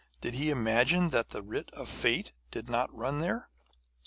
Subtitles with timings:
[0.19, 3.49] Did he imagine that the writ of Fate did not run there?